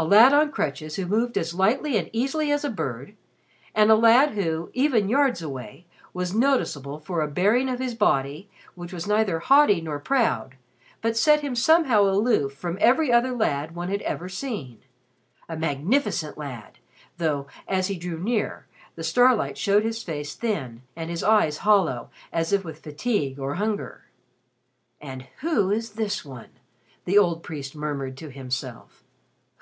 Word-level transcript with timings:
A 0.00 0.04
lad 0.06 0.32
on 0.32 0.52
crutches, 0.52 0.94
who 0.94 1.06
moved 1.06 1.36
as 1.36 1.54
lightly 1.54 1.96
and 1.96 2.08
easily 2.12 2.52
as 2.52 2.64
a 2.64 2.70
bird 2.70 3.16
and 3.74 3.90
a 3.90 3.96
lad 3.96 4.34
who, 4.34 4.70
even 4.72 5.08
yards 5.08 5.42
away, 5.42 5.88
was 6.14 6.32
noticeable 6.32 7.00
for 7.00 7.20
a 7.20 7.26
bearing 7.26 7.68
of 7.68 7.80
his 7.80 7.96
body 7.96 8.48
which 8.76 8.92
was 8.92 9.08
neither 9.08 9.40
haughty 9.40 9.80
nor 9.80 9.98
proud 9.98 10.54
but 11.02 11.16
set 11.16 11.40
him 11.40 11.56
somehow 11.56 12.02
aloof 12.04 12.54
from 12.54 12.78
every 12.80 13.10
other 13.10 13.32
lad 13.32 13.74
one 13.74 13.88
had 13.88 14.00
ever 14.02 14.28
seen. 14.28 14.84
A 15.48 15.56
magnificent 15.56 16.38
lad 16.38 16.78
though, 17.16 17.48
as 17.66 17.88
he 17.88 17.96
drew 17.98 18.20
near, 18.22 18.66
the 18.94 19.02
starlight 19.02 19.58
showed 19.58 19.82
his 19.82 20.00
face 20.04 20.36
thin 20.36 20.82
and 20.94 21.10
his 21.10 21.24
eyes 21.24 21.58
hollow 21.66 22.08
as 22.32 22.52
if 22.52 22.62
with 22.64 22.84
fatigue 22.84 23.40
or 23.40 23.56
hunger. 23.56 24.04
"And 25.00 25.22
who 25.40 25.72
is 25.72 25.94
this 25.94 26.24
one?" 26.24 26.50
the 27.04 27.18
old 27.18 27.42
priest 27.42 27.74
murmured 27.74 28.16
to 28.18 28.30
himself. 28.30 29.02